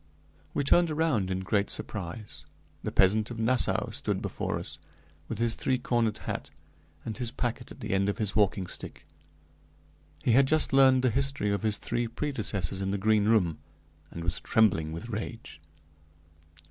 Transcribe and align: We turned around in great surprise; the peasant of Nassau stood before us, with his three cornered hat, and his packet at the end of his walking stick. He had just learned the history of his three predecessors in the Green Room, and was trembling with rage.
We 0.55 0.63
turned 0.63 0.89
around 0.89 1.29
in 1.29 1.41
great 1.41 1.69
surprise; 1.69 2.47
the 2.81 2.91
peasant 2.91 3.29
of 3.29 3.37
Nassau 3.37 3.91
stood 3.91 4.19
before 4.19 4.57
us, 4.57 4.79
with 5.27 5.37
his 5.37 5.53
three 5.53 5.77
cornered 5.77 6.17
hat, 6.25 6.49
and 7.05 7.15
his 7.15 7.29
packet 7.29 7.69
at 7.71 7.81
the 7.81 7.91
end 7.93 8.09
of 8.09 8.17
his 8.17 8.35
walking 8.35 8.65
stick. 8.65 9.05
He 10.23 10.31
had 10.31 10.47
just 10.47 10.73
learned 10.73 11.03
the 11.03 11.11
history 11.11 11.51
of 11.53 11.61
his 11.61 11.77
three 11.77 12.07
predecessors 12.07 12.81
in 12.81 12.89
the 12.89 12.97
Green 12.97 13.25
Room, 13.25 13.59
and 14.09 14.23
was 14.23 14.39
trembling 14.39 14.91
with 14.91 15.09
rage. 15.09 15.61